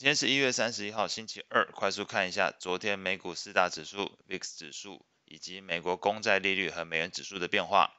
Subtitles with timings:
[0.00, 1.70] 今天是一月三十一号，星期二。
[1.72, 7.92] 快速看一下昨天美股四大指数、VIX 指数以及美国公债利率和美元指数的变化。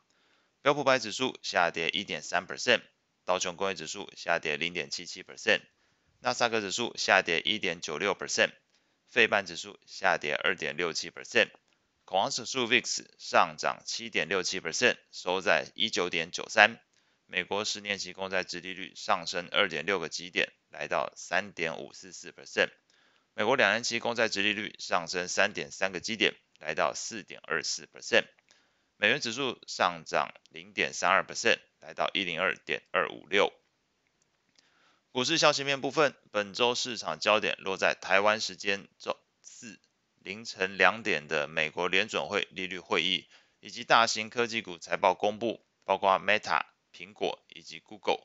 [0.64, 2.82] 标普百指数下跌一点三 percent，
[3.24, 5.62] 道琼工业指数下跌零点七七 percent，
[6.22, 8.50] 纳斯达克指数下跌一点九六 percent，
[9.08, 11.52] 费半指数下跌二点六七 percent，
[12.06, 16.82] 恐慌指数 VIX 上涨七点六七 percent，收在一九点九三。
[17.32, 22.72] 美国十年期公债殖利率上升二点六个基点，来到三点五四四 percent。
[23.34, 28.26] 美国两年期公债殖利率上升三点三个基点，来到四点二四 percent。
[28.98, 33.54] 美元指数上涨零点三二 percent，来到一零二点二五六。
[35.14, 39.80] 股市消息面部分，本周市场焦点落在台湾时间周四
[40.20, 43.30] 凌晨两点的美国联准会利率会议，
[43.62, 46.66] 以及大型科技股财报公布，包括 Meta。
[46.96, 48.22] 苹果以及 Google，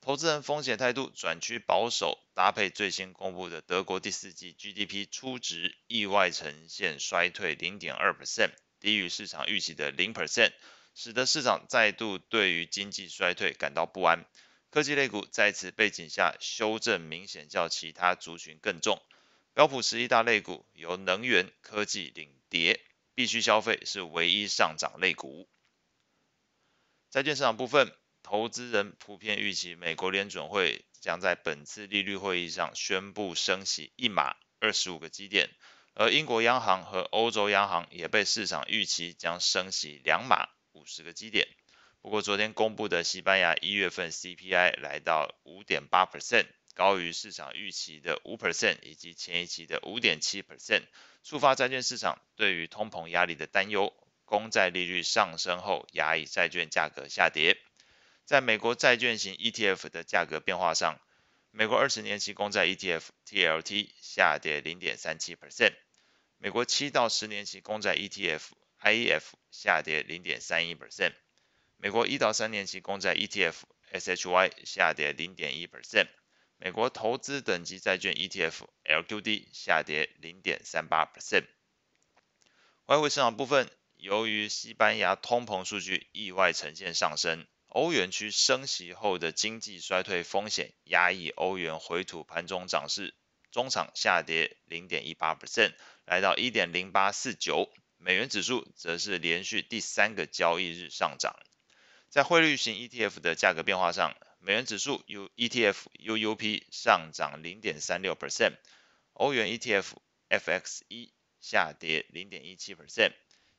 [0.00, 10.52] 投资人风险态度转趋保守，搭配最新公布的德国第四季 GDP 初值意外呈现衰退零点二 percent，低于市场预期的零 percent，
[10.94, 14.24] 使得市场再度对于经济衰退感到不安。
[14.70, 19.02] 科技类股在此背景下修正明显较其他族群更重，
[19.54, 22.80] 标普十一大类股由能源科技领跌，
[23.14, 25.48] 必需消费是唯一上涨类股。
[27.10, 27.90] 债券市场部分，
[28.22, 35.48] 投资人普遍预期美国联准会将在本次利率会议上宣布升息一码二十五个基点，
[35.94, 41.48] 而英国央行和欧洲央行也被市场预期将升息两码五十个基点。
[42.02, 50.82] 不过，昨天公布的西班牙一月份 CPI 来到五点八 percent，高于市场预期的五 percent 以及前一期的五点七 percent，
[51.24, 53.94] 触发债券市场对于通膨压力的担忧。
[54.28, 57.56] 公债利率上升后，压抑债券价格下跌。
[58.26, 61.00] 在美国债券型 ETF 的价格变化上，
[61.50, 65.72] 美国二十年期公债 ETF TLT 下跌零点三七 percent，
[66.36, 68.42] 美国七到十年期公债 ETF
[68.82, 71.14] IEF 下跌零点三一 percent，
[71.78, 73.54] 美国一到三年期公债 ETF
[73.90, 76.08] SHY 下跌零点一 percent，
[76.58, 81.46] 美国投资等级债券 ETF LQD 下跌零点三八 percent。
[82.84, 83.70] 外汇市场部分。
[83.98, 93.12] 由于西班牙通膨数据意外呈现上升，欧元区升息后的经济衰退风险压抑欧元回吐盘中涨势，
[93.50, 97.68] 中场下跌零点一八 percent，来到一点零八四九。
[97.96, 101.34] 美元指数则是连续第三个交易日上涨。
[102.08, 108.52] 在汇率型 ETF 的价格变化上，美元指数 U ETF UUP 上涨零点三六 percent，
[109.14, 109.86] 欧元 ETF
[110.30, 111.10] FXE
[111.40, 113.12] 下跌零点一七 percent。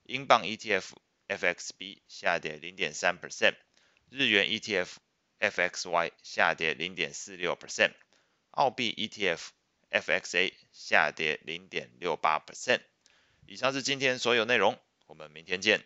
[0.09, 0.93] 英镑 ETF
[1.27, 3.53] FXB 下跌零点三 percent，
[4.09, 4.95] 日元 ETF
[5.39, 7.93] FXY 下跌零点四六 percent，
[8.49, 9.49] 澳币 ETF
[9.91, 12.81] FXA 下跌零点六八 percent。
[13.45, 15.85] 以上是今天所有内容，我们明天见。